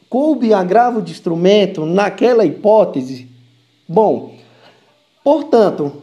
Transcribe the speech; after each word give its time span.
Coube 0.08 0.52
agravo 0.52 1.00
de 1.00 1.12
instrumento 1.12 1.86
naquela 1.86 2.44
hipótese? 2.44 3.28
Bom, 3.88 4.34
portanto, 5.24 6.02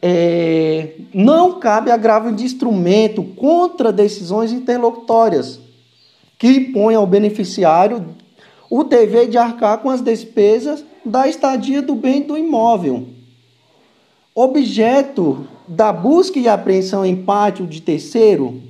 é, 0.00 0.94
não 1.12 1.58
cabe 1.60 1.90
agravo 1.90 2.32
de 2.32 2.44
instrumento 2.44 3.22
contra 3.22 3.92
decisões 3.92 4.52
interlocutórias 4.52 5.60
que 6.38 6.48
impõem 6.48 6.94
ao 6.94 7.06
beneficiário 7.06 8.06
o 8.70 8.82
dever 8.82 9.28
de 9.28 9.36
arcar 9.36 9.78
com 9.78 9.90
as 9.90 10.00
despesas 10.00 10.84
da 11.04 11.28
estadia 11.28 11.82
do 11.82 11.94
bem 11.94 12.22
do 12.22 12.38
imóvel. 12.38 13.06
Objeto 14.34 15.46
da 15.66 15.92
busca 15.92 16.38
e 16.38 16.48
apreensão 16.48 17.04
em 17.04 17.16
pátio 17.16 17.66
de 17.66 17.80
terceiro, 17.80 18.60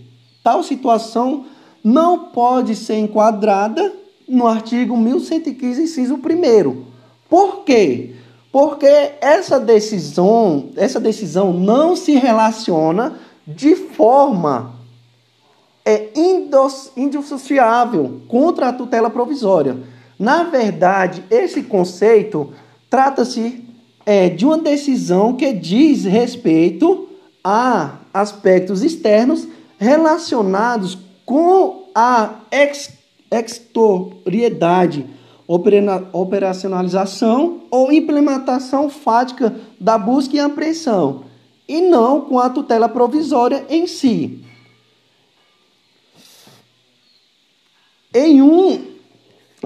tal 0.43 0.63
situação 0.63 1.45
não 1.83 2.27
pode 2.27 2.75
ser 2.75 2.97
enquadrada 2.97 3.93
no 4.29 4.47
artigo 4.47 4.97
1115, 4.97 5.83
inciso 5.83 6.15
1. 6.15 6.85
Por 7.29 7.65
quê? 7.65 8.15
Porque 8.53 9.13
essa 9.21 9.61
decisão, 9.61 10.71
essa 10.77 10.99
decisão 10.99 11.53
não 11.53 11.95
se 11.95 12.15
relaciona 12.15 13.19
de 13.47 13.77
forma 13.77 14.75
é, 15.85 16.09
indissociável 16.97 18.23
contra 18.29 18.69
a 18.69 18.73
tutela 18.73 19.11
provisória. 19.11 19.77
Na 20.19 20.45
verdade, 20.45 21.25
esse 21.31 21.63
conceito 21.63 22.53
trata-se 22.89 23.65
é 24.11 24.29
de 24.29 24.45
uma 24.45 24.59
decisão 24.59 25.35
que 25.35 25.53
diz 25.53 26.05
respeito 26.05 27.09
a 27.45 27.99
aspectos 28.13 28.83
externos 28.83 29.47
relacionados 29.79 30.99
com 31.25 31.85
a 31.95 32.41
ex 32.51 32.99
extoriedade, 33.31 35.07
operacionalização 36.13 37.61
ou 37.71 37.93
implementação 37.93 38.91
fática 38.91 39.55
da 39.79 39.97
busca 39.97 40.35
e 40.35 40.41
apreensão, 40.41 41.23
e 41.69 41.81
não 41.81 42.23
com 42.23 42.41
a 42.41 42.51
tutela 42.51 42.89
provisória 42.89 43.65
em 43.71 43.87
si. 43.87 44.45
Em 48.13 48.43
um 48.43 48.87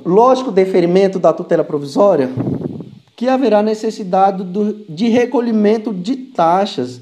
lógico 0.05 0.53
deferimento 0.53 1.19
da 1.19 1.33
tutela 1.33 1.65
provisória, 1.65 2.29
que 3.17 3.29
haverá 3.29 3.63
necessidade 3.63 4.43
do, 4.43 4.85
de 4.89 5.09
recolhimento 5.09 5.93
de 5.93 6.17
taxas, 6.17 7.01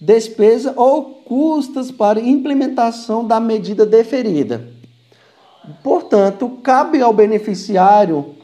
despesa 0.00 0.74
ou 0.76 1.04
custas 1.24 1.90
para 1.90 2.20
implementação 2.20 3.26
da 3.26 3.40
medida 3.40 3.86
deferida. 3.86 4.68
Portanto, 5.82 6.58
cabe 6.62 7.00
ao 7.00 7.12
beneficiário, 7.12 8.34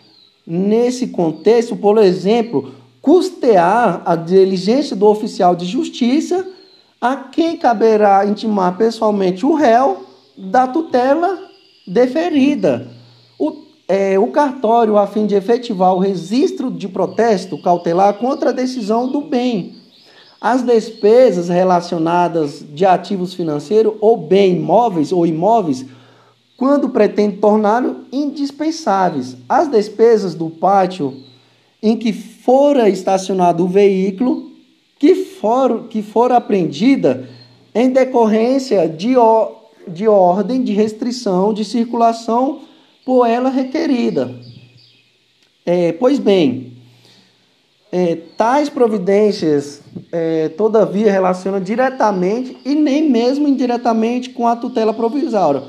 nesse 0.46 1.08
contexto, 1.08 1.76
por 1.76 1.98
exemplo, 1.98 2.72
custear 3.00 4.02
a 4.04 4.16
diligência 4.16 4.96
do 4.96 5.06
oficial 5.06 5.54
de 5.54 5.66
justiça, 5.66 6.46
a 7.00 7.16
quem 7.16 7.56
caberá 7.56 8.24
intimar 8.26 8.76
pessoalmente 8.76 9.44
o 9.44 9.54
réu 9.54 10.06
da 10.36 10.66
tutela 10.66 11.38
deferida 11.86 12.88
é, 13.88 14.18
o 14.18 14.28
cartório 14.28 14.96
a 14.96 15.06
fim 15.06 15.26
de 15.26 15.34
efetivar 15.34 15.94
o 15.94 15.98
registro 15.98 16.70
de 16.70 16.88
protesto 16.88 17.60
cautelar 17.60 18.14
contra 18.14 18.50
a 18.50 18.52
decisão 18.52 19.08
do 19.08 19.22
bem. 19.22 19.74
As 20.40 20.62
despesas 20.62 21.48
relacionadas 21.48 22.64
de 22.72 22.84
ativos 22.84 23.34
financeiros 23.34 23.94
ou 24.00 24.16
bem 24.16 24.56
imóveis 24.56 25.12
ou 25.12 25.26
imóveis, 25.26 25.84
quando 26.56 26.88
pretende 26.88 27.36
torná-los 27.36 27.96
indispensáveis. 28.12 29.36
As 29.48 29.68
despesas 29.68 30.34
do 30.34 30.50
pátio 30.50 31.22
em 31.82 31.96
que 31.96 32.12
fora 32.12 32.88
estacionado 32.88 33.64
o 33.64 33.68
veículo, 33.68 34.50
que 34.98 35.14
for, 35.14 35.84
que 35.88 36.02
for 36.02 36.30
apreendida 36.30 37.28
em 37.74 37.90
decorrência 37.90 38.88
de, 38.88 39.14
de 39.88 40.06
ordem 40.06 40.62
de 40.62 40.72
restrição 40.72 41.52
de 41.52 41.64
circulação 41.64 42.60
por 43.04 43.26
ela 43.26 43.50
requerida. 43.50 44.34
É, 45.64 45.92
pois 45.92 46.18
bem, 46.18 46.72
é, 47.92 48.16
tais 48.36 48.68
providências, 48.68 49.82
é, 50.10 50.48
todavia, 50.48 51.12
relacionam 51.12 51.60
diretamente 51.60 52.56
e 52.64 52.74
nem 52.74 53.08
mesmo 53.08 53.46
indiretamente 53.46 54.30
com 54.30 54.48
a 54.48 54.56
tutela 54.56 54.94
provisória. 54.94 55.62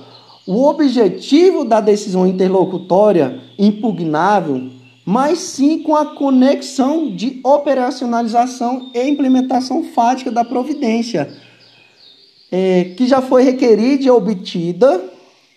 O 0.47 0.63
objetivo 0.65 1.63
da 1.63 1.79
decisão 1.79 2.25
interlocutória 2.25 3.41
impugnável, 3.59 4.69
mas 5.05 5.39
sim 5.39 5.79
com 5.83 5.95
a 5.95 6.15
conexão 6.15 7.13
de 7.13 7.39
operacionalização 7.43 8.89
e 8.93 9.07
implementação 9.07 9.83
fática 9.83 10.31
da 10.31 10.43
providência, 10.45 11.29
é, 12.51 12.93
que 12.95 13.05
já 13.05 13.21
foi 13.21 13.43
requerida 13.43 14.03
e 14.05 14.09
obtida 14.09 15.12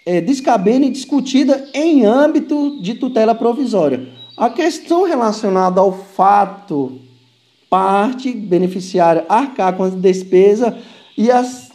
é, 0.06 0.18
e 0.18 0.90
discutida 0.90 1.68
em 1.74 2.06
âmbito 2.06 2.80
de 2.80 2.94
tutela 2.94 3.34
provisória. 3.34 4.08
A 4.36 4.48
questão 4.48 5.02
relacionada 5.02 5.80
ao 5.80 5.92
fato 5.92 7.00
parte 7.68 8.32
beneficiária 8.32 9.26
arcar 9.28 9.76
com 9.76 9.82
a 9.82 9.88
despesa 9.88 10.78
e, 11.18 11.30
as, 11.30 11.70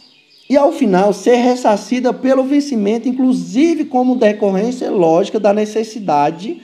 e 0.48 0.56
ao 0.56 0.72
final 0.72 1.12
ser 1.12 1.36
ressarcida 1.36 2.14
pelo 2.14 2.44
vencimento, 2.44 3.06
inclusive 3.06 3.84
como 3.84 4.16
decorrência 4.16 4.90
lógica 4.90 5.38
da 5.38 5.52
necessidade 5.52 6.62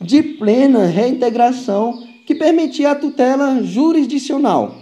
de 0.00 0.22
plena 0.22 0.86
reintegração 0.86 2.06
que 2.24 2.34
permitia 2.34 2.92
a 2.92 2.94
tutela 2.94 3.62
jurisdicional. 3.64 4.76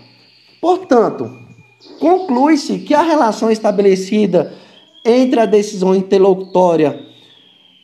Portanto, 0.61 1.31
conclui-se 2.01 2.81
que 2.81 2.93
a 2.93 3.03
relação 3.03 3.51
estabelecida 3.51 4.53
entre 5.05 5.39
a 5.41 5.47
decisão 5.47 5.95
interlocutória, 5.95 6.99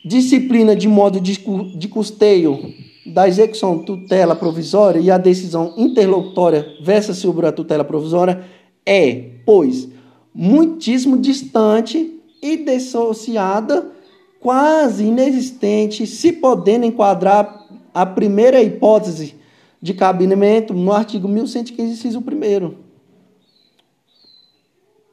disciplina 0.03 0.75
de 0.75 0.87
modo 0.87 1.19
de 1.19 1.87
custeio 1.87 2.73
da 3.05 3.27
execução 3.27 3.79
tutela 3.79 4.35
provisória 4.35 4.99
e 4.99 5.11
a 5.11 5.17
decisão 5.17 5.73
interlocutória 5.77 6.65
versa 6.81 7.13
sobre 7.13 7.45
a 7.45 7.51
tutela 7.51 7.83
provisória 7.83 8.43
é, 8.85 9.29
pois, 9.45 9.87
muitíssimo 10.33 11.17
distante 11.17 12.19
e 12.41 12.57
dissociada, 12.57 13.91
quase 14.39 15.05
inexistente, 15.05 16.07
se 16.07 16.31
podendo 16.31 16.85
enquadrar 16.85 17.67
a 17.93 18.05
primeira 18.05 18.61
hipótese 18.61 19.35
de 19.81 19.93
cabimento 19.93 20.73
no 20.73 20.91
artigo 20.91 21.27
1115, 21.27 21.91
inciso 21.91 22.19
1 22.19 22.73